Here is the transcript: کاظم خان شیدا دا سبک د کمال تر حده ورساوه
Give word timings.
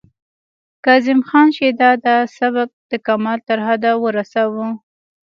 کاظم 0.85 1.19
خان 1.27 1.47
شیدا 1.57 1.89
دا 2.05 2.15
سبک 2.37 2.69
د 2.91 2.93
کمال 3.07 3.39
تر 3.47 3.59
حده 3.67 3.91
ورساوه 4.03 4.67